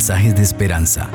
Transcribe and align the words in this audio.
mensajes 0.00 0.34
de 0.34 0.40
esperanza. 0.40 1.10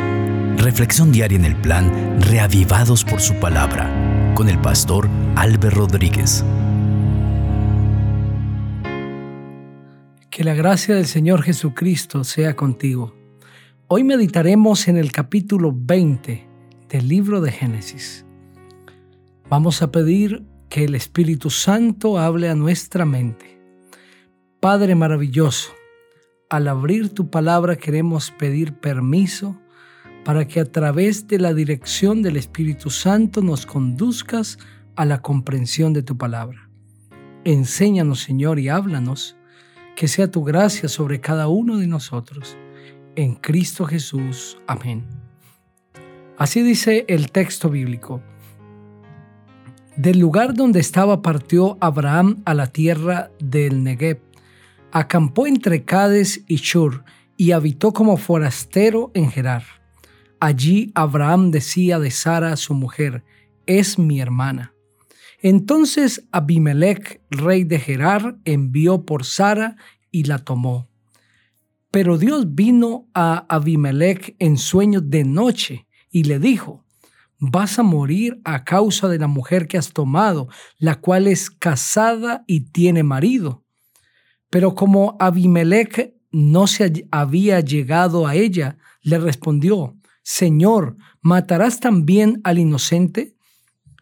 Reflexión 0.58 1.12
diaria 1.12 1.40
en 1.40 1.46
el 1.46 1.56
plan 1.56 2.22
Reavivados 2.22 3.04
por 3.04 3.20
su 3.20 3.34
palabra 3.40 3.90
con 4.36 4.48
el 4.48 4.62
pastor 4.62 5.10
Álvaro 5.36 5.88
Rodríguez. 5.88 6.46
Que 10.30 10.44
la 10.44 10.54
gracia 10.54 10.94
del 10.94 11.08
Señor 11.08 11.42
Jesucristo 11.42 12.24
sea 12.24 12.56
contigo. 12.56 13.16
Hoy 13.88 14.04
meditaremos 14.04 14.88
en 14.88 14.98
el 14.98 15.12
capítulo 15.12 15.74
20 15.76 16.48
del 16.88 17.08
libro 17.08 17.42
de 17.42 17.52
Génesis. 17.52 18.24
Vamos 19.50 19.82
a 19.82 19.90
pedir 19.90 20.44
que 20.70 20.84
el 20.84 20.94
Espíritu 20.94 21.50
Santo 21.50 22.20
hable 22.20 22.50
a 22.50 22.56
nuestra 22.56 23.04
mente. 23.04 23.60
Padre 24.60 24.94
maravilloso, 24.94 25.72
al 26.50 26.68
abrir 26.68 27.10
tu 27.10 27.30
palabra 27.30 27.76
queremos 27.76 28.32
pedir 28.32 28.74
permiso 28.74 29.60
para 30.24 30.48
que 30.48 30.60
a 30.60 30.66
través 30.66 31.28
de 31.28 31.40
la 31.40 31.54
dirección 31.54 32.22
del 32.22 32.38
Espíritu 32.38 32.90
Santo 32.90 33.42
nos 33.42 33.66
conduzcas 33.66 34.58
a 34.96 35.06
la 35.06 35.22
comprensión 35.22 35.94
de 35.94 36.04
tu 36.04 36.18
palabra. 36.18 36.70
Enséñanos, 37.44 38.22
Señor, 38.22 38.60
y 38.60 38.70
háblanos, 38.70 39.38
que 39.96 40.08
sea 40.08 40.32
tu 40.32 40.44
gracia 40.44 40.90
sobre 40.90 41.22
cada 41.22 41.48
uno 41.48 41.78
de 41.78 41.88
nosotros. 41.88 42.58
En 43.16 43.36
Cristo 43.36 43.86
Jesús. 43.86 44.58
Amén. 44.68 45.06
Así 46.38 46.62
dice 46.64 47.06
el 47.08 47.32
texto 47.32 47.70
bíblico. 47.70 48.22
Del 49.96 50.20
lugar 50.20 50.54
donde 50.54 50.80
estaba 50.80 51.22
partió 51.22 51.78
Abraham 51.80 52.42
a 52.46 52.54
la 52.54 52.68
tierra 52.68 53.30
del 53.40 53.84
Negev. 53.84 54.20
Acampó 54.98 55.46
entre 55.46 55.84
Cades 55.84 56.46
y 56.48 56.56
Shur 56.56 57.04
y 57.36 57.52
habitó 57.52 57.92
como 57.92 58.16
forastero 58.16 59.12
en 59.14 59.30
Gerar. 59.30 59.66
Allí 60.40 60.94
Abraham 60.96 61.52
decía 61.52 62.00
de 62.00 62.12
Sara, 62.12 62.56
su 62.56 62.74
mujer, 62.74 63.26
es 63.66 64.00
mi 64.00 64.22
hermana. 64.22 64.74
Entonces 65.42 66.26
Abimelech, 66.32 67.22
rey 67.30 67.66
de 67.66 67.78
Gerar, 67.78 68.38
envió 68.46 69.04
por 69.04 69.26
Sara 69.26 69.76
y 70.12 70.24
la 70.24 70.38
tomó. 70.40 70.88
Pero 71.92 72.18
Dios 72.18 72.56
vino 72.56 73.10
a 73.14 73.46
Abimelech 73.50 74.38
en 74.40 74.58
sueños 74.58 75.10
de 75.10 75.26
noche 75.26 75.88
y 76.10 76.24
le 76.24 76.40
dijo, 76.40 76.86
vas 77.38 77.80
a 77.80 77.84
morir 77.84 78.40
a 78.46 78.64
causa 78.64 79.10
de 79.10 79.20
la 79.20 79.28
mujer 79.28 79.68
que 79.68 79.78
has 79.78 79.92
tomado, 79.92 80.48
la 80.78 81.02
cual 81.02 81.28
es 81.28 81.50
casada 81.50 82.46
y 82.48 82.72
tiene 82.72 83.04
marido. 83.04 83.65
Pero 84.56 84.74
como 84.74 85.18
Abimelech 85.20 86.16
no 86.32 86.66
se 86.66 87.10
había 87.12 87.60
llegado 87.60 88.26
a 88.26 88.36
ella, 88.36 88.78
le 89.02 89.18
respondió, 89.18 89.98
Señor, 90.24 90.96
¿matarás 91.20 91.82
también 91.82 92.40
al 92.46 92.58
inocente? 92.58 93.36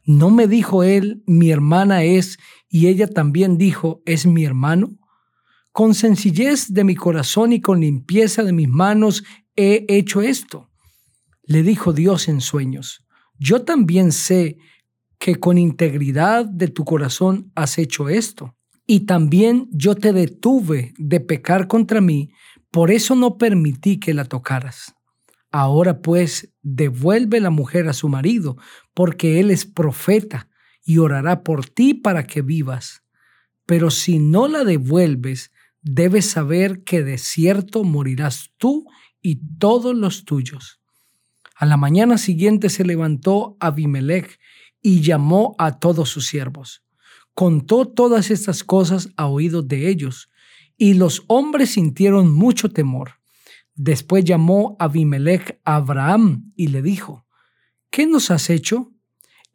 ¿No 0.05 0.29
me 0.29 0.45
dijo 0.45 0.83
él, 0.83 1.23
mi 1.25 1.49
hermana 1.49 2.03
es, 2.03 2.37
y 2.69 2.85
ella 2.85 3.07
también 3.07 3.57
dijo, 3.57 4.03
es 4.05 4.27
mi 4.27 4.45
hermano? 4.45 4.91
Con 5.71 5.95
sencillez 5.95 6.71
de 6.71 6.83
mi 6.83 6.93
corazón 6.93 7.51
y 7.51 7.59
con 7.59 7.79
limpieza 7.79 8.43
de 8.43 8.53
mis 8.53 8.69
manos 8.69 9.23
he 9.55 9.87
hecho 9.89 10.21
esto. 10.21 10.69
Le 11.41 11.63
dijo 11.63 11.93
Dios 11.93 12.27
en 12.27 12.41
sueños 12.41 13.03
yo 13.39 13.63
también 13.63 14.11
sé 14.11 14.59
que 15.17 15.39
con 15.39 15.57
integridad 15.57 16.45
de 16.45 16.67
tu 16.67 16.85
corazón 16.85 17.51
has 17.55 17.79
hecho 17.79 18.07
esto. 18.07 18.55
Y 18.85 19.01
también 19.01 19.69
yo 19.71 19.95
te 19.95 20.13
detuve 20.13 20.93
de 20.97 21.19
pecar 21.19 21.67
contra 21.67 22.01
mí, 22.01 22.31
por 22.71 22.91
eso 22.91 23.15
no 23.15 23.37
permití 23.37 23.99
que 23.99 24.13
la 24.13 24.25
tocaras. 24.25 24.95
Ahora 25.51 26.01
pues 26.01 26.51
devuelve 26.63 27.39
la 27.39 27.51
mujer 27.51 27.87
a 27.87 27.93
su 27.93 28.09
marido, 28.09 28.57
porque 28.93 29.39
él 29.39 29.51
es 29.51 29.65
profeta 29.65 30.49
y 30.83 30.97
orará 30.97 31.43
por 31.43 31.67
ti 31.67 31.93
para 31.93 32.25
que 32.25 32.41
vivas. 32.41 33.03
Pero 33.65 33.91
si 33.91 34.19
no 34.19 34.47
la 34.47 34.63
devuelves, 34.63 35.51
debes 35.81 36.29
saber 36.29 36.83
que 36.83 37.03
de 37.03 37.17
cierto 37.17 37.83
morirás 37.83 38.51
tú 38.57 38.85
y 39.21 39.41
todos 39.57 39.95
los 39.95 40.25
tuyos. 40.25 40.81
A 41.55 41.65
la 41.65 41.77
mañana 41.77 42.17
siguiente 42.17 42.69
se 42.69 42.83
levantó 42.83 43.55
Abimelech 43.59 44.39
y 44.81 45.01
llamó 45.01 45.55
a 45.59 45.79
todos 45.79 46.09
sus 46.09 46.27
siervos. 46.27 46.83
Contó 47.33 47.87
todas 47.87 48.31
estas 48.31 48.63
cosas 48.63 49.09
a 49.17 49.27
oídos 49.27 49.67
de 49.67 49.89
ellos, 49.89 50.29
y 50.77 50.93
los 50.93 51.23
hombres 51.27 51.71
sintieron 51.71 52.31
mucho 52.31 52.69
temor. 52.69 53.11
Después 53.75 54.23
llamó 54.23 54.75
Abimelech 54.79 55.59
a 55.63 55.77
Abraham 55.77 56.51
y 56.55 56.67
le 56.67 56.81
dijo, 56.81 57.25
¿qué 57.89 58.05
nos 58.05 58.29
has 58.31 58.49
hecho? 58.49 58.91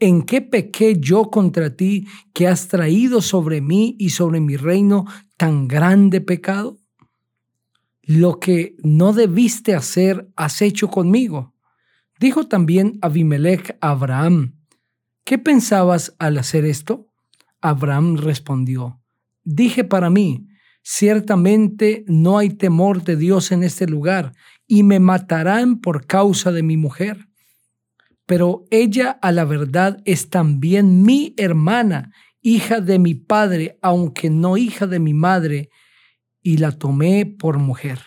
¿En 0.00 0.22
qué 0.22 0.40
pequé 0.40 0.96
yo 0.98 1.30
contra 1.30 1.76
ti 1.76 2.06
que 2.32 2.46
has 2.46 2.68
traído 2.68 3.20
sobre 3.20 3.60
mí 3.60 3.96
y 3.98 4.10
sobre 4.10 4.40
mi 4.40 4.56
reino 4.56 5.06
tan 5.36 5.68
grande 5.68 6.20
pecado? 6.20 6.78
Lo 8.02 8.40
que 8.40 8.76
no 8.82 9.12
debiste 9.12 9.74
hacer 9.74 10.30
has 10.34 10.62
hecho 10.62 10.88
conmigo. 10.88 11.54
Dijo 12.18 12.48
también 12.48 12.98
Abimelech 13.02 13.76
a 13.80 13.90
Abraham, 13.90 14.54
¿qué 15.24 15.38
pensabas 15.38 16.14
al 16.18 16.38
hacer 16.38 16.64
esto? 16.64 17.07
Abraham 17.60 18.16
respondió, 18.16 19.00
dije 19.44 19.84
para 19.84 20.10
mí, 20.10 20.46
ciertamente 20.82 22.04
no 22.06 22.38
hay 22.38 22.50
temor 22.50 23.04
de 23.04 23.16
Dios 23.16 23.52
en 23.52 23.62
este 23.62 23.86
lugar, 23.86 24.32
y 24.66 24.82
me 24.82 25.00
matarán 25.00 25.80
por 25.80 26.06
causa 26.06 26.52
de 26.52 26.62
mi 26.62 26.76
mujer. 26.76 27.28
Pero 28.26 28.64
ella 28.70 29.18
a 29.22 29.32
la 29.32 29.44
verdad 29.44 30.02
es 30.04 30.28
también 30.28 31.02
mi 31.02 31.34
hermana, 31.38 32.12
hija 32.42 32.80
de 32.80 32.98
mi 32.98 33.14
padre, 33.14 33.78
aunque 33.82 34.30
no 34.30 34.56
hija 34.56 34.86
de 34.86 34.98
mi 34.98 35.14
madre, 35.14 35.70
y 36.42 36.58
la 36.58 36.72
tomé 36.72 37.26
por 37.26 37.58
mujer. 37.58 38.00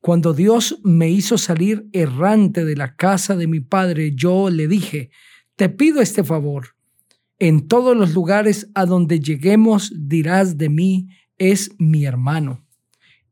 Cuando 0.00 0.32
Dios 0.32 0.80
me 0.82 1.10
hizo 1.10 1.36
salir 1.36 1.86
errante 1.92 2.64
de 2.64 2.74
la 2.74 2.96
casa 2.96 3.36
de 3.36 3.46
mi 3.46 3.60
padre, 3.60 4.12
yo 4.14 4.48
le 4.48 4.66
dije, 4.66 5.10
te 5.56 5.68
pido 5.68 6.00
este 6.00 6.24
favor. 6.24 6.76
En 7.40 7.66
todos 7.66 7.96
los 7.96 8.14
lugares 8.14 8.70
a 8.74 8.86
donde 8.86 9.18
lleguemos 9.18 9.92
dirás 9.96 10.56
de 10.56 10.68
mí, 10.68 11.08
es 11.38 11.72
mi 11.78 12.04
hermano. 12.04 12.64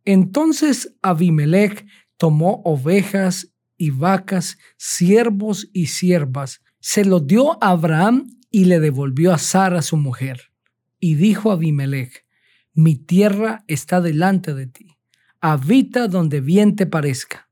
Entonces 0.05 0.97
Abimelech 1.01 1.87
tomó 2.17 2.61
ovejas 2.65 3.55
y 3.77 3.91
vacas, 3.91 4.59
siervos 4.77 5.71
y 5.73 5.87
siervas, 5.87 6.63
se 6.81 7.05
los 7.05 7.25
dio 7.25 7.63
a 7.63 7.71
Abraham 7.71 8.27
y 8.51 8.65
le 8.65 8.81
devolvió 8.81 9.33
a 9.33 9.39
Sara 9.39 9.83
su 9.83 9.97
mujer. 9.97 10.51
Y 10.99 11.15
dijo 11.15 11.53
Abimelech, 11.53 12.27
mi 12.75 12.97
tierra 12.97 13.63
está 13.69 14.01
delante 14.01 14.55
de 14.55 14.67
ti 14.67 14.99
habita 15.41 16.09
donde 16.09 16.41
bien 16.41 16.77
te 16.77 16.87
parezca. 16.87 17.49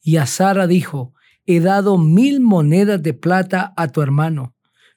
Y 0.00 0.16
a 0.16 0.26
Sara 0.26 0.66
dijo, 0.66 1.14
he 1.46 1.60
dado 1.60 1.98
mil 1.98 2.40
monedas 2.40 3.02
de 3.02 3.14
plata 3.14 3.72
a 3.76 3.88
tu 3.88 4.02
hermano. 4.02 4.54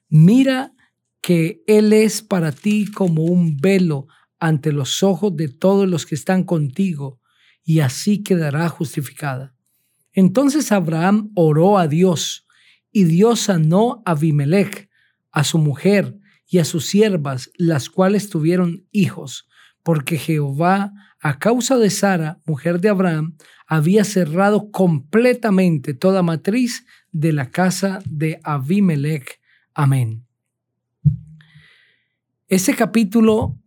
Mira 0.08 0.72
que 1.22 1.62
él 1.66 1.92
es 1.92 2.20
para 2.20 2.52
ti 2.52 2.86
como 2.86 3.24
un 3.24 3.56
velo 3.56 4.08
ante 4.38 4.72
los 4.72 5.02
ojos 5.02 5.34
de 5.36 5.48
todos 5.48 5.88
los 5.88 6.04
que 6.04 6.16
están 6.16 6.42
contigo, 6.42 7.20
y 7.64 7.80
así 7.80 8.22
quedará 8.22 8.68
justificada. 8.68 9.54
Entonces 10.12 10.72
Abraham 10.72 11.30
oró 11.34 11.78
a 11.78 11.88
Dios, 11.88 12.46
y 12.90 13.04
Dios 13.04 13.40
sanó 13.40 14.02
a 14.04 14.10
Abimelech, 14.10 14.90
a 15.30 15.44
su 15.44 15.58
mujer 15.58 16.18
y 16.46 16.58
a 16.58 16.64
sus 16.64 16.84
siervas, 16.86 17.50
las 17.56 17.88
cuales 17.88 18.28
tuvieron 18.28 18.86
hijos, 18.90 19.48
porque 19.82 20.18
Jehová 20.18 20.92
a 21.24 21.38
causa 21.38 21.78
de 21.78 21.88
Sara, 21.88 22.40
mujer 22.46 22.80
de 22.80 22.88
Abraham, 22.88 23.36
había 23.68 24.02
cerrado 24.02 24.72
completamente 24.72 25.94
toda 25.94 26.22
matriz 26.22 26.84
de 27.12 27.32
la 27.32 27.50
casa 27.50 28.02
de 28.04 28.40
Abimelech. 28.42 29.40
Amén. 29.72 30.26
Ese 32.52 32.74
capítulo 32.76 33.58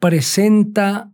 presenta 0.00 1.12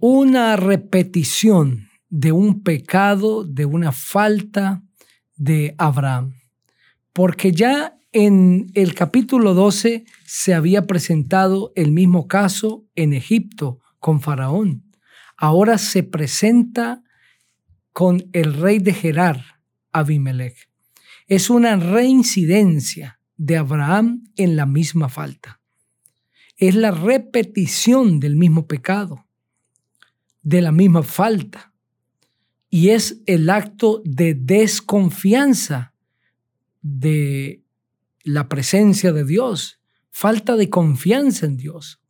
una 0.00 0.56
repetición 0.56 1.88
de 2.08 2.32
un 2.32 2.64
pecado, 2.64 3.44
de 3.44 3.64
una 3.64 3.92
falta 3.92 4.82
de 5.36 5.76
Abraham. 5.78 6.34
Porque 7.12 7.52
ya 7.52 7.96
en 8.10 8.72
el 8.74 8.96
capítulo 8.96 9.54
12 9.54 10.04
se 10.24 10.52
había 10.52 10.88
presentado 10.88 11.70
el 11.76 11.92
mismo 11.92 12.26
caso 12.26 12.84
en 12.96 13.12
Egipto, 13.12 13.78
con 14.00 14.20
Faraón. 14.20 14.90
Ahora 15.36 15.78
se 15.78 16.02
presenta 16.02 17.04
con 17.92 18.28
el 18.32 18.52
rey 18.52 18.80
de 18.80 18.94
Gerar, 18.94 19.44
Abimelech. 19.92 20.56
Es 21.28 21.50
una 21.50 21.76
reincidencia 21.76 23.15
de 23.36 23.56
Abraham 23.56 24.24
en 24.36 24.56
la 24.56 24.66
misma 24.66 25.08
falta. 25.08 25.60
Es 26.56 26.74
la 26.74 26.90
repetición 26.90 28.18
del 28.20 28.36
mismo 28.36 28.66
pecado, 28.66 29.26
de 30.42 30.62
la 30.62 30.72
misma 30.72 31.02
falta. 31.02 31.72
y 32.68 32.90
es 32.90 33.22
el 33.26 33.48
acto 33.48 34.02
de 34.04 34.34
desconfianza 34.34 35.94
de 36.82 37.62
la 38.24 38.48
presencia 38.48 39.12
de 39.12 39.24
Dios, 39.24 39.80
falta 40.10 40.56
de 40.56 40.68
confianza 40.68 41.46
en 41.46 41.56
Dios. 41.56 42.00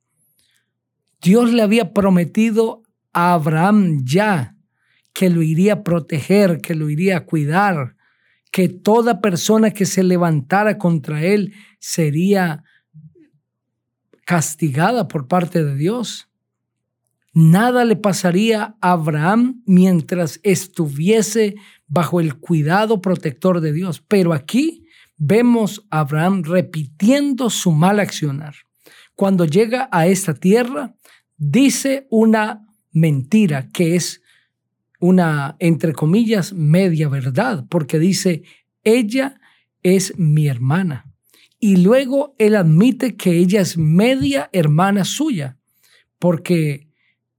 Dios 1.20 1.52
le 1.52 1.62
había 1.62 1.92
prometido 1.92 2.82
a 3.12 3.34
Abraham 3.34 4.02
ya 4.04 4.56
que 5.12 5.30
lo 5.30 5.42
iría 5.42 5.74
a 5.74 5.82
proteger, 5.82 6.60
que 6.60 6.74
lo 6.74 6.90
iría 6.90 7.18
a 7.18 7.26
cuidar, 7.26 7.95
que 8.56 8.70
toda 8.70 9.20
persona 9.20 9.70
que 9.70 9.84
se 9.84 10.02
levantara 10.02 10.78
contra 10.78 11.22
él 11.22 11.52
sería 11.78 12.64
castigada 14.24 15.08
por 15.08 15.28
parte 15.28 15.62
de 15.62 15.76
Dios. 15.76 16.30
Nada 17.34 17.84
le 17.84 17.96
pasaría 17.96 18.78
a 18.80 18.92
Abraham 18.92 19.62
mientras 19.66 20.40
estuviese 20.42 21.56
bajo 21.86 22.18
el 22.18 22.38
cuidado 22.38 23.02
protector 23.02 23.60
de 23.60 23.74
Dios. 23.74 24.02
Pero 24.08 24.32
aquí 24.32 24.86
vemos 25.18 25.86
a 25.90 26.00
Abraham 26.00 26.42
repitiendo 26.42 27.50
su 27.50 27.72
mal 27.72 28.00
accionar. 28.00 28.54
Cuando 29.14 29.44
llega 29.44 29.90
a 29.92 30.06
esta 30.06 30.32
tierra, 30.32 30.94
dice 31.36 32.06
una 32.08 32.66
mentira 32.90 33.68
que 33.68 33.96
es 33.96 34.22
una, 35.00 35.56
entre 35.58 35.92
comillas, 35.92 36.52
media 36.52 37.08
verdad, 37.08 37.66
porque 37.68 37.98
dice, 37.98 38.42
ella 38.84 39.40
es 39.82 40.18
mi 40.18 40.48
hermana. 40.48 41.12
Y 41.58 41.76
luego 41.76 42.34
él 42.38 42.54
admite 42.54 43.16
que 43.16 43.38
ella 43.38 43.60
es 43.60 43.78
media 43.78 44.50
hermana 44.52 45.04
suya, 45.04 45.58
porque 46.18 46.88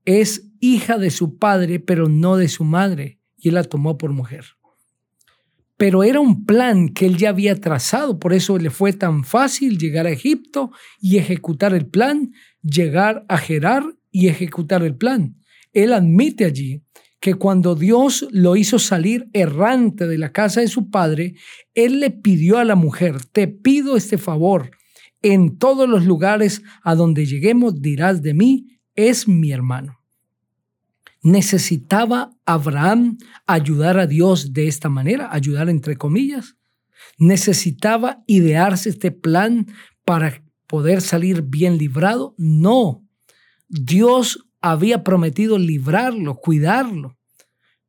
es 0.05 0.49
hija 0.59 0.97
de 0.97 1.11
su 1.11 1.37
padre, 1.37 1.79
pero 1.79 2.09
no 2.09 2.37
de 2.37 2.47
su 2.47 2.63
madre, 2.63 3.19
y 3.37 3.49
él 3.49 3.55
la 3.55 3.63
tomó 3.63 3.97
por 3.97 4.11
mujer. 4.11 4.45
Pero 5.77 6.03
era 6.03 6.19
un 6.19 6.45
plan 6.45 6.89
que 6.89 7.05
él 7.05 7.17
ya 7.17 7.29
había 7.29 7.55
trazado, 7.55 8.17
por 8.17 8.33
eso 8.33 8.57
le 8.57 8.71
fue 8.71 8.93
tan 8.93 9.23
fácil 9.23 9.77
llegar 9.77 10.07
a 10.07 10.11
Egipto 10.11 10.71
y 10.99 11.17
ejecutar 11.17 11.73
el 11.75 11.85
plan, 11.85 12.33
llegar 12.63 13.25
a 13.29 13.37
Gerar 13.37 13.83
y 14.11 14.27
ejecutar 14.27 14.83
el 14.83 14.95
plan. 14.95 15.37
Él 15.73 15.93
admite 15.93 16.45
allí 16.45 16.81
que 17.19 17.33
cuando 17.33 17.75
Dios 17.75 18.27
lo 18.31 18.55
hizo 18.55 18.79
salir 18.79 19.29
errante 19.33 20.07
de 20.07 20.17
la 20.17 20.31
casa 20.31 20.61
de 20.61 20.67
su 20.67 20.89
padre, 20.89 21.35
Él 21.73 21.99
le 21.99 22.11
pidió 22.11 22.59
a 22.59 22.65
la 22.65 22.75
mujer, 22.75 23.25
te 23.25 23.47
pido 23.47 23.97
este 23.97 24.17
favor, 24.17 24.71
en 25.21 25.57
todos 25.57 25.89
los 25.89 26.05
lugares 26.05 26.61
a 26.83 26.95
donde 26.95 27.25
lleguemos 27.25 27.81
dirás 27.81 28.21
de 28.21 28.33
mí, 28.33 28.79
es 28.95 29.27
mi 29.27 29.51
hermano. 29.51 29.99
¿Necesitaba 31.23 32.31
Abraham 32.45 33.17
ayudar 33.45 33.97
a 33.99 34.07
Dios 34.07 34.53
de 34.53 34.67
esta 34.67 34.89
manera? 34.89 35.29
Ayudar 35.33 35.69
entre 35.69 35.97
comillas. 35.97 36.55
¿Necesitaba 37.17 38.23
idearse 38.27 38.89
este 38.89 39.11
plan 39.11 39.67
para 40.05 40.43
poder 40.67 41.01
salir 41.01 41.41
bien 41.41 41.77
librado? 41.77 42.35
No. 42.37 43.03
Dios 43.67 44.46
había 44.71 45.03
prometido 45.03 45.57
librarlo, 45.57 46.35
cuidarlo. 46.35 47.17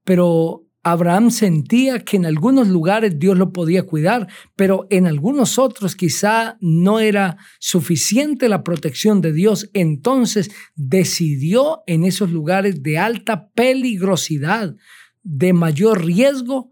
Pero 0.05 0.65
Abraham 0.83 1.31
sentía 1.31 2.05
que 2.05 2.17
en 2.17 2.25
algunos 2.25 2.69
lugares 2.69 3.19
Dios 3.19 3.37
lo 3.37 3.53
podía 3.53 3.85
cuidar, 3.85 4.29
pero 4.57 4.87
en 4.91 5.07
algunos 5.07 5.59
otros 5.59 5.97
quizá 5.97 6.57
no 6.61 7.01
era 7.01 7.37
suficiente 7.59 8.49
la 8.49 8.63
protección 8.63 9.21
de 9.21 9.33
Dios. 9.33 9.71
Entonces 9.75 10.51
decidió 10.77 11.83
en 11.87 12.05
esos 12.05 12.31
lugares 12.31 12.83
de 12.83 12.99
alta 12.99 13.51
peligrosidad, 13.51 14.77
de 15.23 15.53
mayor 15.53 16.05
riesgo, 16.05 16.71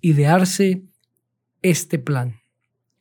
idearse 0.00 0.84
este 1.62 1.98
plan, 1.98 2.36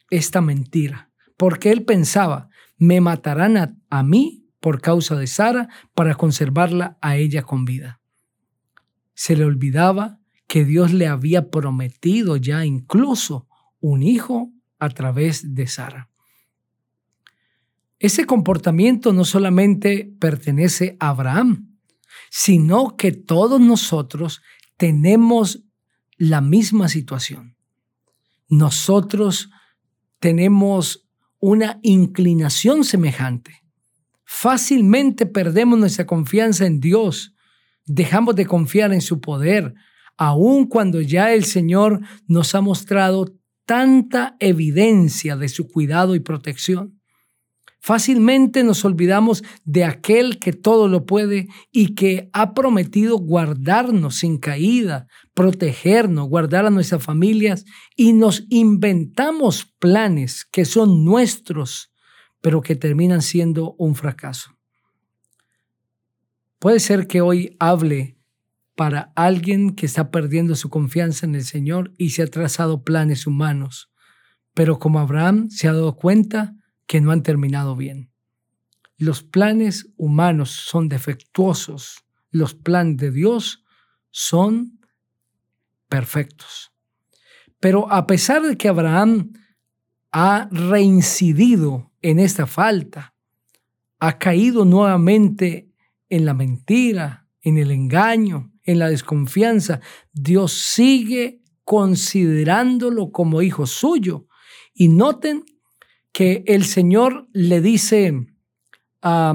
esta 0.09 0.41
mentira, 0.41 1.11
porque 1.37 1.71
él 1.71 1.85
pensaba, 1.85 2.49
me 2.77 3.01
matarán 3.01 3.79
a, 3.89 4.03
mí 4.03 4.46
por 4.67 4.81
causa 4.81 5.15
de 5.15 5.27
Sara 5.27 5.69
para 5.93 6.15
conservarla 6.15 6.97
a 6.99 7.15
ella 7.15 7.43
con 7.43 7.63
vida. 7.63 8.01
Se 9.13 9.37
le 9.37 9.45
olvidaba 9.45 10.19
que 10.45 10.65
Dios 10.65 10.91
le 10.91 11.07
había 11.07 11.49
prometido 11.49 12.35
ya 12.35 12.65
incluso 12.65 13.47
un 13.79 14.03
hijo 14.03 14.51
a 14.77 14.89
través 14.89 15.55
de 15.55 15.67
Sara. 15.67 16.09
Ese 17.97 18.25
comportamiento 18.25 19.13
no 19.13 19.23
solamente 19.23 20.13
pertenece 20.19 20.97
a 20.99 21.11
Abraham, 21.11 21.77
sino 22.29 22.97
que 22.97 23.13
todos 23.13 23.61
nosotros 23.61 24.41
tenemos 24.75 25.63
la 26.17 26.41
misma 26.41 26.89
situación. 26.89 27.55
Nosotros 28.49 29.49
tenemos 30.19 31.07
una 31.39 31.79
inclinación 31.83 32.83
semejante 32.83 33.63
fácilmente 34.27 35.25
perdemos 35.25 35.79
nuestra 35.79 36.05
confianza 36.05 36.65
en 36.65 36.81
Dios, 36.81 37.33
dejamos 37.85 38.35
de 38.35 38.45
confiar 38.45 38.93
en 38.93 39.01
su 39.01 39.21
poder, 39.21 39.73
aun 40.17 40.67
cuando 40.67 40.99
ya 40.99 41.33
el 41.33 41.45
Señor 41.45 42.01
nos 42.27 42.53
ha 42.53 42.61
mostrado 42.61 43.33
tanta 43.65 44.35
evidencia 44.39 45.37
de 45.37 45.47
su 45.47 45.67
cuidado 45.69 46.13
y 46.13 46.19
protección. 46.19 46.99
Fácilmente 47.79 48.65
nos 48.65 48.83
olvidamos 48.83 49.43
de 49.63 49.85
aquel 49.85 50.39
que 50.39 50.51
todo 50.51 50.89
lo 50.89 51.05
puede 51.05 51.47
y 51.71 51.95
que 51.95 52.29
ha 52.33 52.53
prometido 52.53 53.17
guardarnos 53.17 54.15
sin 54.15 54.39
caída, 54.39 55.07
protegernos, 55.33 56.27
guardar 56.27 56.65
a 56.65 56.69
nuestras 56.69 57.01
familias 57.01 57.63
y 57.95 58.11
nos 58.11 58.43
inventamos 58.49 59.73
planes 59.79 60.43
que 60.51 60.65
son 60.65 61.05
nuestros 61.05 61.93
pero 62.47 62.61
que 62.61 62.77
terminan 62.77 63.21
siendo 63.21 63.75
un 63.77 63.93
fracaso. 63.93 64.57
Puede 66.59 66.79
ser 66.79 67.05
que 67.05 67.19
hoy 67.19 67.57
hable 67.59 68.17
para 68.73 69.11
alguien 69.17 69.75
que 69.75 69.85
está 69.85 70.11
perdiendo 70.11 70.55
su 70.55 70.69
confianza 70.69 71.25
en 71.25 71.35
el 71.35 71.43
Señor 71.43 71.93
y 71.97 72.11
se 72.11 72.23
ha 72.23 72.27
trazado 72.27 72.85
planes 72.85 73.27
humanos, 73.27 73.91
pero 74.53 74.79
como 74.79 74.99
Abraham 74.99 75.49
se 75.49 75.67
ha 75.67 75.73
dado 75.73 75.97
cuenta 75.97 76.55
que 76.85 77.01
no 77.01 77.11
han 77.11 77.21
terminado 77.21 77.75
bien. 77.75 78.13
Los 78.95 79.23
planes 79.23 79.91
humanos 79.97 80.51
son 80.51 80.87
defectuosos, 80.87 82.05
los 82.31 82.55
planes 82.55 82.95
de 82.95 83.11
Dios 83.11 83.65
son 84.09 84.79
perfectos. 85.89 86.71
Pero 87.59 87.91
a 87.91 88.07
pesar 88.07 88.41
de 88.43 88.55
que 88.55 88.69
Abraham 88.69 89.33
ha 90.13 90.47
reincidido 90.49 91.91
en 92.09 92.19
esta 92.19 92.47
falta, 92.47 93.13
ha 93.99 94.17
caído 94.17 94.63
nuevamente 94.63 95.73
en 96.07 96.25
la 96.25 96.33
mentira, 96.33 97.27
en 97.41 97.57
el 97.57 97.69
engaño, 97.71 98.53
en 98.63 98.79
la 98.79 98.89
desconfianza, 98.89 99.81
Dios 100.13 100.53
sigue 100.53 101.41
considerándolo 101.65 103.11
como 103.11 103.41
hijo 103.41 103.65
suyo. 103.67 104.27
Y 104.73 104.87
noten 104.87 105.43
que 106.13 106.45
el 106.47 106.63
Señor 106.63 107.27
le 107.33 107.59
dice 107.59 108.13
a 109.01 109.33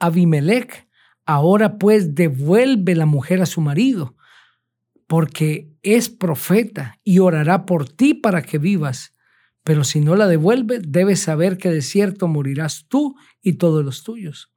Abimelech, 0.00 0.88
ahora 1.26 1.78
pues 1.78 2.16
devuelve 2.16 2.96
la 2.96 3.06
mujer 3.06 3.40
a 3.40 3.46
su 3.46 3.60
marido, 3.60 4.16
porque 5.06 5.70
es 5.82 6.08
profeta 6.08 6.98
y 7.04 7.20
orará 7.20 7.66
por 7.66 7.88
ti 7.88 8.14
para 8.14 8.42
que 8.42 8.58
vivas. 8.58 9.14
Pero 9.68 9.84
si 9.84 10.00
no 10.00 10.16
la 10.16 10.26
devuelve, 10.26 10.78
debes 10.80 11.20
saber 11.20 11.58
que 11.58 11.68
de 11.68 11.82
cierto 11.82 12.26
morirás 12.26 12.86
tú 12.88 13.16
y 13.42 13.58
todos 13.58 13.84
los 13.84 14.02
tuyos. 14.02 14.50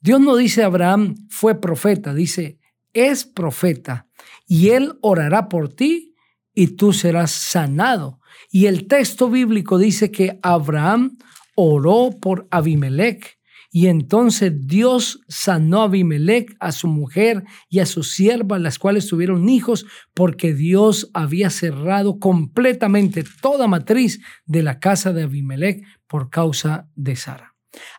Dios 0.00 0.20
no 0.20 0.36
dice 0.36 0.62
Abraham 0.64 1.14
fue 1.30 1.58
profeta, 1.58 2.12
dice 2.12 2.58
es 2.92 3.24
profeta 3.24 4.06
y 4.46 4.68
él 4.68 4.98
orará 5.00 5.48
por 5.48 5.70
ti 5.70 6.14
y 6.52 6.76
tú 6.76 6.92
serás 6.92 7.30
sanado. 7.30 8.20
Y 8.50 8.66
el 8.66 8.86
texto 8.86 9.30
bíblico 9.30 9.78
dice 9.78 10.10
que 10.10 10.38
Abraham 10.42 11.16
oró 11.54 12.10
por 12.20 12.46
Abimelech 12.50 13.37
y 13.78 13.86
entonces 13.86 14.66
Dios 14.66 15.20
sanó 15.28 15.82
a 15.82 15.84
Abimelech, 15.84 16.56
a 16.58 16.72
su 16.72 16.88
mujer 16.88 17.44
y 17.68 17.78
a 17.78 17.86
su 17.86 18.02
sierva, 18.02 18.58
las 18.58 18.76
cuales 18.76 19.06
tuvieron 19.06 19.48
hijos, 19.48 19.86
porque 20.14 20.52
Dios 20.52 21.12
había 21.14 21.48
cerrado 21.48 22.18
completamente 22.18 23.22
toda 23.40 23.68
matriz 23.68 24.20
de 24.46 24.64
la 24.64 24.80
casa 24.80 25.12
de 25.12 25.22
Abimelech 25.22 25.84
por 26.08 26.28
causa 26.28 26.88
de 26.96 27.14
Sara. 27.14 27.54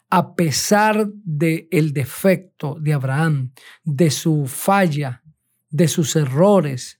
A 0.09 0.35
pesar 0.35 1.07
del 1.23 1.69
el 1.71 1.93
defecto 1.93 2.75
de 2.77 2.91
Abraham, 2.91 3.53
de 3.85 4.11
su 4.11 4.47
falla, 4.47 5.23
de 5.69 5.87
sus 5.87 6.17
errores, 6.17 6.99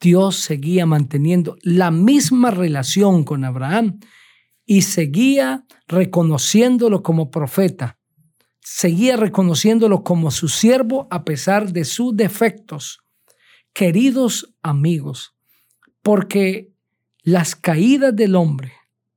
Dios 0.00 0.36
seguía 0.36 0.86
manteniendo 0.86 1.58
la 1.60 1.90
misma 1.90 2.50
relación 2.50 3.24
con 3.24 3.44
Abraham 3.44 4.00
y 4.64 4.80
seguía 4.80 5.66
reconociéndolo 5.88 7.02
como 7.02 7.30
profeta 7.30 7.98
seguía 8.64 9.16
reconociéndolo 9.16 10.02
como 10.02 10.30
su 10.30 10.48
siervo 10.48 11.06
a 11.10 11.24
pesar 11.24 11.72
de 11.72 11.84
sus 11.84 12.16
defectos. 12.16 13.00
Queridos 13.74 14.54
amigos, 14.62 15.34
porque 16.02 16.72
las 17.22 17.54
caídas 17.54 18.16
del 18.16 18.34
hombre, 18.34 18.72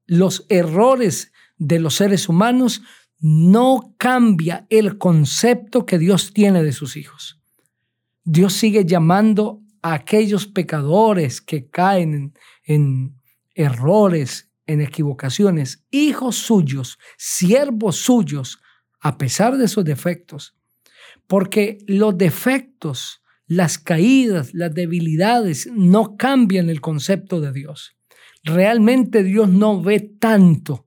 los 0.06 0.46
errores 0.50 1.32
de 1.58 1.80
los 1.80 1.96
seres 1.96 2.28
humanos 2.28 2.82
no 3.20 3.96
cambia 3.98 4.68
el 4.70 4.98
concepto 4.98 5.86
que 5.86 5.98
Dios 5.98 6.34
tiene 6.34 6.62
de 6.62 6.74
sus 6.74 6.98
hijos. 6.98 7.42
Dios 8.24 8.54
sigue 8.54 8.86
llamando 8.86 9.62
a 9.82 9.94
aquellos 9.94 10.46
pecadores 10.46 11.42
que 11.42 11.70
caen 11.70 12.34
en, 12.66 13.16
errores, 13.56 14.52
en 14.66 14.82
equivocaciones, 14.82 15.86
hijos 15.90 16.36
suyos, 16.36 17.00
siervos 17.18 17.96
suyos, 17.96 18.60
a 19.08 19.18
pesar 19.18 19.58
de 19.58 19.70
sus 19.70 19.86
defectos. 19.86 20.54
Porque 21.28 21.78
los 21.88 22.18
defectos, 22.18 23.24
las 23.48 23.78
caídas, 23.78 24.54
las 24.54 24.74
debilidades 24.74 25.70
no 25.74 26.18
cambian 26.18 26.70
el 26.70 26.82
concepto 26.82 27.40
de 27.40 27.54
Dios. 27.54 27.96
Realmente 28.44 29.24
Dios 29.24 29.48
no 29.48 29.82
ve 29.82 30.02
tanto 30.02 30.86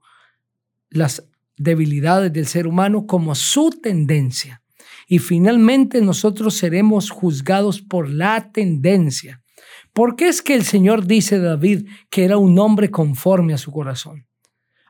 las 0.90 1.30
debilidades 1.56 2.30
del 2.30 2.46
ser 2.46 2.66
humano 2.66 3.06
como 3.06 3.34
su 3.34 3.70
tendencia. 3.70 4.62
Y 5.08 5.18
finalmente 5.18 6.02
nosotros 6.02 6.52
seremos 6.58 7.08
juzgados 7.08 7.80
por 7.80 8.10
la 8.10 8.52
tendencia. 8.52 9.42
¿Por 9.94 10.14
qué 10.14 10.28
es 10.28 10.42
que 10.42 10.52
el 10.52 10.64
Señor 10.64 11.06
dice 11.06 11.38
de 11.38 11.46
David 11.46 11.88
que 12.10 12.26
era 12.26 12.36
un 12.36 12.58
hombre 12.58 12.90
conforme 12.90 13.54
a 13.54 13.58
su 13.58 13.72
corazón? 13.72 14.26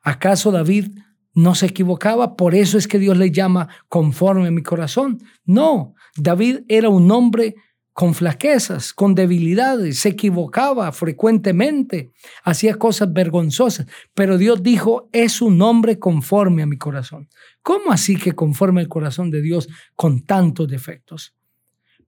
¿Acaso 0.02 0.50
David 0.50 0.88
no 1.34 1.54
se 1.54 1.66
equivocaba? 1.66 2.36
Por 2.36 2.54
eso 2.54 2.78
es 2.78 2.88
que 2.88 2.98
Dios 2.98 3.16
le 3.16 3.30
llama 3.30 3.68
conforme 3.88 4.48
a 4.48 4.50
mi 4.50 4.62
corazón. 4.62 5.18
No, 5.44 5.94
David 6.16 6.60
era 6.68 6.88
un 6.88 7.10
hombre 7.10 7.54
con 7.92 8.14
flaquezas, 8.14 8.94
con 8.94 9.14
debilidades, 9.14 9.98
se 9.98 10.10
equivocaba 10.10 10.90
frecuentemente, 10.92 12.12
hacía 12.44 12.76
cosas 12.76 13.12
vergonzosas, 13.12 13.86
pero 14.14 14.38
Dios 14.38 14.62
dijo, 14.62 15.08
es 15.12 15.42
un 15.42 15.60
hombre 15.60 15.98
conforme 15.98 16.62
a 16.62 16.66
mi 16.66 16.78
corazón. 16.78 17.28
¿Cómo 17.62 17.92
así 17.92 18.16
que 18.16 18.32
conforme 18.32 18.80
al 18.80 18.88
corazón 18.88 19.30
de 19.30 19.42
Dios 19.42 19.68
con 19.96 20.24
tantos 20.24 20.68
defectos? 20.68 21.34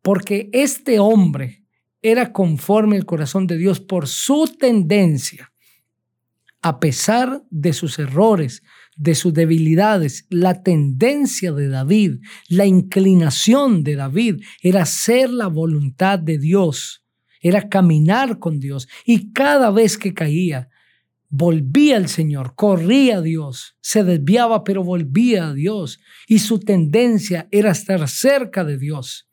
Porque 0.01 0.49
este 0.53 0.99
hombre 0.99 1.65
era 2.01 2.33
conforme 2.33 2.97
al 2.97 3.05
corazón 3.05 3.47
de 3.47 3.59
Dios 3.59 3.81
por 3.81 4.09
su 4.09 4.47
tendencia, 4.59 5.53
a 6.63 6.81
pesar 6.81 7.43
de 7.51 7.73
sus 7.73 7.99
errores, 7.99 8.63
de 8.97 9.15
sus 9.15 9.33
debilidades, 9.33 10.27
la 10.29 10.63
tendencia 10.63 11.53
de 11.53 11.69
David, 11.69 12.21
la 12.49 12.67
inclinación 12.67 13.85
de 13.85 13.97
David 13.97 14.43
era 14.63 14.83
hacer 14.83 15.31
la 15.31 15.47
voluntad 15.47 16.19
de 16.19 16.39
Dios, 16.39 17.05
era 17.41 17.69
caminar 17.69 18.39
con 18.39 18.61
Dios. 18.61 18.89
Y 19.05 19.33
cada 19.33 19.71
vez 19.71 19.99
que 19.99 20.15
caía, 20.15 20.69
volvía 21.29 21.97
al 21.97 22.09
Señor, 22.09 22.55
corría 22.55 23.19
a 23.19 23.23
Dios, 23.23 23.77
se 23.81 24.05
desviaba 24.05 24.65
pero 24.65 24.85
volvía 24.85 25.49
a 25.49 25.55
Dios. 25.55 25.99
Y 26.29 26.39
su 26.39 26.61
tendencia 26.61 27.49
era 27.51 27.71
estar 27.71 28.07
cerca 28.09 28.65
de 28.65 28.79
Dios. 28.79 29.29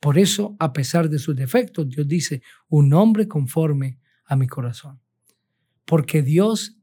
Por 0.00 0.18
eso, 0.18 0.56
a 0.58 0.72
pesar 0.72 1.08
de 1.08 1.18
sus 1.18 1.36
defectos, 1.36 1.88
Dios 1.88 2.08
dice, 2.08 2.42
un 2.68 2.92
hombre 2.92 3.28
conforme 3.28 3.98
a 4.24 4.36
mi 4.36 4.46
corazón. 4.46 5.00
Porque 5.84 6.22
Dios 6.22 6.78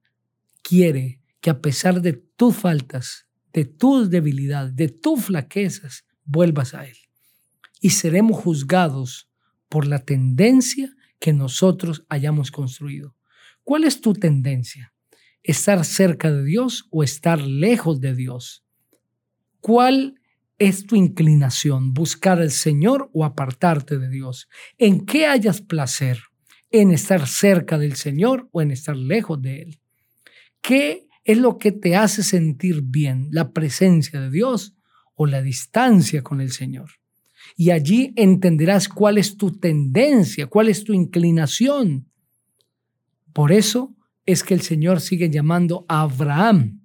quiere 0.64 1.21
que 1.42 1.50
a 1.50 1.60
pesar 1.60 2.02
de 2.02 2.14
tus 2.14 2.56
faltas, 2.56 3.28
de 3.52 3.66
tus 3.66 4.10
debilidades, 4.10 4.76
de 4.76 4.88
tus 4.88 5.26
flaquezas, 5.26 6.06
vuelvas 6.24 6.74
a 6.74 6.86
Él. 6.86 6.98
Y 7.82 7.90
seremos 7.90 8.40
juzgados 8.40 9.30
por 9.68 9.88
la 9.88 10.00
tendencia 10.00 10.94
que 11.20 11.34
nosotros 11.34 12.06
hayamos 12.10 12.52
construido. 12.52 13.16
¿Cuál 13.64 13.84
es 13.84 14.02
tu 14.02 14.14
tendencia? 14.14 14.94
¿Estar 15.44 15.84
cerca 15.84 16.32
de 16.32 16.44
Dios 16.44 16.88
o 16.92 17.04
estar 17.04 17.42
lejos 17.42 18.00
de 18.00 18.16
Dios? 18.16 18.64
¿Cuál 19.60 20.20
es 20.60 20.86
tu 20.86 20.96
inclinación? 20.96 21.94
¿Buscar 21.94 22.40
al 22.40 22.52
Señor 22.52 23.10
o 23.14 23.26
apartarte 23.26 23.98
de 23.98 24.10
Dios? 24.10 24.48
¿En 24.78 25.06
qué 25.06 25.26
hayas 25.26 25.62
placer? 25.62 26.20
¿En 26.70 26.92
estar 26.92 27.28
cerca 27.28 27.78
del 27.78 27.96
Señor 27.96 28.48
o 28.52 28.62
en 28.62 28.72
estar 28.72 28.96
lejos 28.96 29.42
de 29.42 29.62
Él? 29.64 29.80
¿Qué 30.62 31.08
es 31.24 31.38
lo 31.38 31.58
que 31.58 31.72
te 31.72 31.96
hace 31.96 32.24
sentir 32.24 32.82
bien, 32.84 33.28
la 33.32 33.52
presencia 33.52 34.20
de 34.20 34.32
Dios 34.32 34.76
o 35.16 35.26
la 35.26 35.42
distancia 35.42 36.24
con 36.24 36.42
el 36.42 36.52
Señor. 36.52 36.92
Y 37.56 37.72
allí 37.72 38.14
entenderás 38.16 38.88
cuál 38.88 39.18
es 39.18 39.38
tu 39.38 39.52
tendencia, 39.52 40.48
cuál 40.48 40.70
es 40.70 40.84
tu 40.84 40.94
inclinación. 40.94 42.08
Por 43.34 43.52
eso 43.52 43.96
es 44.26 44.44
que 44.44 44.54
el 44.54 44.62
Señor 44.62 45.02
sigue 45.02 45.30
llamando 45.30 45.86
a 45.88 46.02
Abraham, 46.02 46.82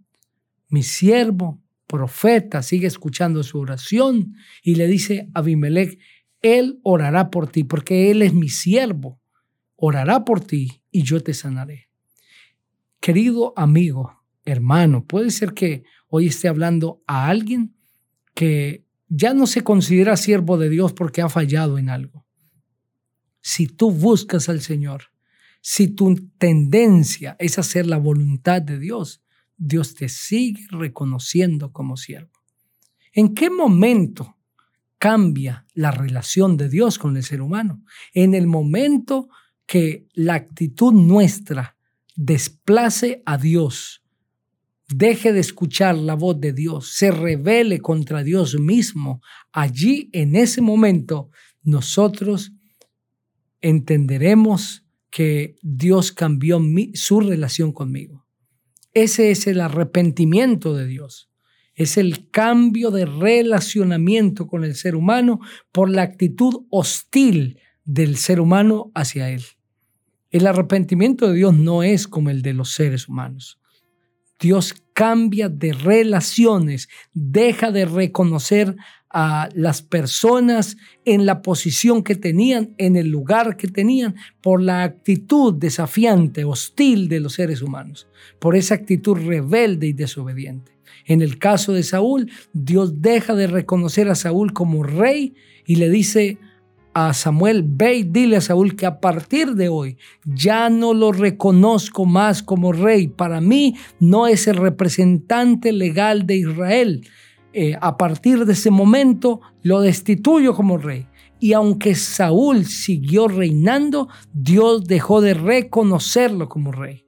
mi 0.69 0.83
siervo, 0.83 1.63
profeta, 1.87 2.63
sigue 2.63 2.89
escuchando 2.89 3.43
su 3.43 3.59
oración 3.59 4.35
y 4.63 4.75
le 4.75 4.87
dice 4.89 5.29
a 5.35 5.41
Abimelech, 5.41 5.99
Él 6.43 6.81
orará 6.83 7.31
por 7.31 7.49
ti, 7.49 7.65
porque 7.65 8.11
Él 8.11 8.23
es 8.23 8.35
mi 8.35 8.49
siervo, 8.49 9.21
orará 9.77 10.25
por 10.25 10.41
ti 10.41 10.83
y 10.91 11.03
yo 11.03 11.23
te 11.23 11.35
sanaré. 11.35 11.89
Querido 13.01 13.53
amigo, 13.57 14.16
hermano, 14.47 15.05
puede 15.05 15.31
ser 15.31 15.53
que 15.53 15.85
hoy 16.09 16.29
esté 16.29 16.49
hablando 16.49 17.03
a 17.07 17.29
alguien 17.29 17.75
que 18.35 18.87
ya 19.09 19.35
no 19.35 19.47
se 19.47 19.63
considera 19.63 20.17
siervo 20.17 20.57
de 20.57 20.71
Dios 20.71 20.93
porque 20.93 21.21
ha 21.21 21.29
fallado 21.29 21.79
en 21.79 21.91
algo. 21.91 22.25
Si 23.43 23.67
tú 23.67 23.91
buscas 23.91 24.49
al 24.49 24.61
Señor, 24.61 25.11
si 25.61 25.89
tu 25.89 26.15
tendencia 26.39 27.37
es 27.39 27.59
hacer 27.59 27.87
la 27.87 27.99
voluntad 27.99 28.63
de 28.63 28.79
Dios, 28.79 29.23
Dios 29.57 29.95
te 29.95 30.09
sigue 30.09 30.65
reconociendo 30.71 31.73
como 31.73 31.97
siervo. 31.97 32.33
¿En 33.13 33.35
qué 33.35 33.51
momento 33.51 34.37
cambia 34.99 35.67
la 35.75 35.91
relación 35.91 36.57
de 36.57 36.69
Dios 36.69 36.99
con 36.99 37.17
el 37.17 37.23
ser 37.23 37.41
humano? 37.41 37.83
En 38.13 38.35
el 38.35 38.47
momento 38.47 39.29
que 39.67 40.07
la 40.13 40.35
actitud 40.35 40.93
nuestra 40.93 41.77
desplace 42.15 43.23
a 43.27 43.39
Dios 43.39 44.06
deje 44.89 45.33
de 45.33 45.41
escuchar 45.41 45.97
la 45.97 46.15
voz 46.15 46.41
de 46.41 46.53
Dios, 46.53 46.93
se 46.95 47.11
revele 47.11 47.81
contra 47.81 48.23
Dios 48.23 48.59
mismo, 48.59 49.21
allí 49.53 50.11
en 50.13 50.37
ese 50.37 50.61
momento 50.61 51.31
nosotros 51.63 52.53
entenderemos 53.61 54.85
que 55.11 55.57
Dios 55.63 56.13
cambió 56.13 56.61
su 56.95 57.21
relación 57.21 57.73
conmigo. 57.73 58.27
Ese 58.93 59.31
es 59.31 59.47
el 59.47 59.61
arrepentimiento 59.61 60.75
de 60.75 60.87
Dios. 60.87 61.31
Es 61.75 61.99
el 61.99 62.31
cambio 62.31 62.91
de 62.91 63.05
relacionamiento 63.05 64.47
con 64.47 64.65
el 64.65 64.75
ser 64.75 64.97
humano 64.97 65.41
por 65.73 65.91
la 65.91 66.03
actitud 66.03 66.65
hostil 66.71 67.59
del 67.85 68.17
ser 68.17 68.41
humano 68.41 68.91
hacia 68.95 69.31
él. 69.31 69.43
El 70.31 70.47
arrepentimiento 70.47 71.29
de 71.29 71.35
Dios 71.35 71.55
no 71.55 71.83
es 71.83 72.09
como 72.09 72.31
el 72.31 72.43
de 72.43 72.55
los 72.55 72.73
seres 72.73 73.09
humanos. 73.09 73.61
Dios 74.39 74.75
cambia 74.93 75.49
de 75.49 75.73
relaciones, 75.73 76.89
deja 77.13 77.71
de 77.71 77.85
reconocer 77.85 78.77
a 79.11 79.49
las 79.55 79.83
personas 79.83 80.77
en 81.05 81.25
la 81.25 81.41
posición 81.41 82.03
que 82.03 82.17
tenían, 82.17 82.75
en 82.77 82.97
el 82.97 83.09
lugar 83.09 83.57
que 83.57 83.69
tenían, 83.69 84.17
por 84.43 84.61
la 84.61 84.83
actitud 84.83 85.55
desafiante, 85.55 86.45
hostil 86.45 87.09
de 87.09 87.21
los 87.21 87.35
seres 87.35 87.63
humanos, 87.63 88.09
por 88.39 88.57
esa 88.57 88.75
actitud 88.75 89.17
rebelde 89.17 89.87
y 89.87 89.93
desobediente. 89.93 90.73
En 91.07 91.23
el 91.23 91.39
caso 91.39 91.73
de 91.73 91.83
Saúl, 91.83 92.31
Dios 92.53 93.01
deja 93.01 93.35
de 93.35 93.47
reconocer 93.47 94.09
a 94.09 94.15
Saúl 94.15 94.53
como 94.53 94.83
rey 94.83 95.35
y 95.65 95.77
le 95.77 95.89
dice 95.89 96.39
a 96.99 97.13
Samuel, 97.13 97.63
ve 97.63 97.97
y 97.97 98.03
dile 98.05 98.39
a 98.39 98.41
Saúl 98.41 98.75
que 98.75 98.87
a 98.87 99.01
partir 99.01 99.55
de 99.55 99.69
hoy 99.69 99.99
ya 100.25 100.71
no 100.71 100.95
lo 100.95 101.13
reconozco 101.13 102.07
más 102.07 102.43
como 102.43 102.73
rey. 102.73 103.07
Para 103.07 103.43
mí 103.43 103.77
no 104.01 104.27
es 104.27 104.47
el 104.47 104.57
representante 104.57 105.73
legal 105.73 106.27
de 106.27 106.37
Israel. 106.37 107.07
Eh, 107.53 107.77
a 107.83 107.99
partir 107.99 108.47
de 108.47 108.55
ese 108.55 108.71
momento 108.71 109.43
lo 109.63 109.83
destituyo 109.83 110.55
como 110.55 110.79
rey. 110.79 111.07
Y 111.39 111.53
aunque 111.53 111.95
Saúl 111.95 112.65
siguió 112.65 113.29
reinando, 113.29 114.09
Dios 114.33 114.87
dejó 114.87 115.21
de 115.21 115.35
reconocerlo 115.35 116.49
como 116.49 116.73
rey. 116.73 117.05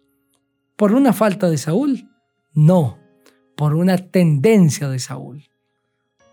¿Por 0.76 0.92
una 0.92 1.14
falta 1.14 1.49
de 1.49 1.57
Saúl? 1.57 2.11
No, 2.52 2.99
por 3.57 3.75
una 3.75 3.97
tendencia 3.97 4.90
de 4.90 4.99
Saúl. 4.99 5.49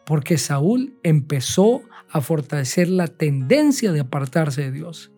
Porque 0.06 0.38
Saúl 0.38 1.00
empezó 1.04 1.84
a 2.16 2.22
fortalecer 2.22 2.88
la 2.88 3.08
tendencia 3.08 3.92
de 3.92 4.00
apartarse 4.00 4.62
de 4.62 4.72
Dios. 4.72 5.12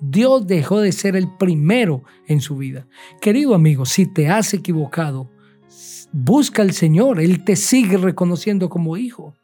Dios 0.00 0.44
dejó 0.48 0.80
de 0.80 0.90
ser 0.90 1.14
el 1.14 1.28
primero 1.38 2.02
en 2.26 2.40
su 2.40 2.56
vida. 2.56 2.88
Querido 3.20 3.54
amigo, 3.54 3.86
si 3.86 4.06
te 4.06 4.28
has 4.28 4.52
equivocado, 4.52 5.30
busca 6.10 6.62
al 6.62 6.72
Señor, 6.72 7.20
Él 7.20 7.44
te 7.44 7.54
sigue 7.54 7.96
reconociendo 7.96 8.68
como 8.68 8.96
hijo. 8.96 9.36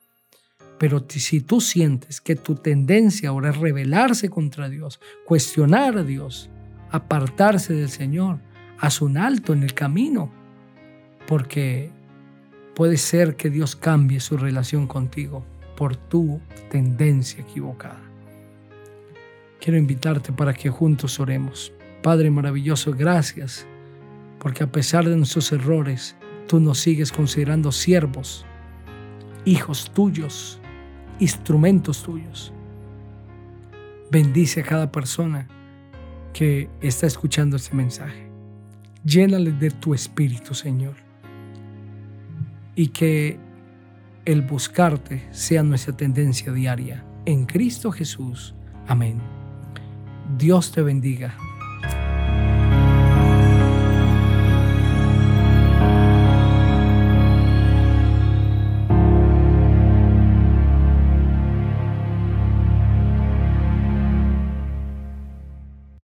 Pero 0.80 1.06
si 1.08 1.40
tú 1.40 1.60
sientes 1.60 2.20
que 2.20 2.34
tu 2.34 2.56
tendencia 2.56 3.28
ahora 3.28 3.50
es 3.50 3.58
rebelarse 3.58 4.28
contra 4.28 4.68
Dios, 4.68 4.98
cuestionar 5.24 5.98
a 5.98 6.02
Dios, 6.02 6.50
apartarse 6.90 7.74
del 7.74 7.90
Señor, 7.90 8.40
haz 8.76 9.00
un 9.00 9.18
alto 9.18 9.52
en 9.52 9.62
el 9.62 9.72
camino, 9.72 10.32
porque 11.28 11.92
puede 12.74 12.96
ser 12.96 13.36
que 13.36 13.50
Dios 13.50 13.76
cambie 13.76 14.18
su 14.18 14.36
relación 14.36 14.88
contigo 14.88 15.46
por 15.78 15.94
tu 15.94 16.40
tendencia 16.72 17.40
equivocada. 17.40 18.02
Quiero 19.60 19.78
invitarte 19.78 20.32
para 20.32 20.52
que 20.52 20.70
juntos 20.70 21.20
oremos. 21.20 21.72
Padre 22.02 22.32
maravilloso, 22.32 22.92
gracias, 22.92 23.64
porque 24.40 24.64
a 24.64 24.72
pesar 24.72 25.08
de 25.08 25.16
nuestros 25.16 25.52
errores, 25.52 26.16
tú 26.48 26.58
nos 26.58 26.80
sigues 26.80 27.12
considerando 27.12 27.70
siervos, 27.70 28.44
hijos 29.44 29.92
tuyos, 29.94 30.60
instrumentos 31.20 32.02
tuyos. 32.02 32.52
Bendice 34.10 34.62
a 34.62 34.64
cada 34.64 34.90
persona 34.90 35.46
que 36.32 36.68
está 36.80 37.06
escuchando 37.06 37.54
este 37.54 37.76
mensaje. 37.76 38.28
Llénale 39.04 39.52
de 39.52 39.70
tu 39.70 39.94
espíritu, 39.94 40.54
Señor. 40.54 40.96
Y 42.74 42.88
que 42.88 43.38
el 44.28 44.42
buscarte 44.42 45.26
sea 45.30 45.62
nuestra 45.62 45.96
tendencia 45.96 46.52
diaria. 46.52 47.02
En 47.24 47.46
Cristo 47.46 47.90
Jesús. 47.90 48.54
Amén. 48.86 49.22
Dios 50.36 50.70
te 50.70 50.82
bendiga. 50.82 51.34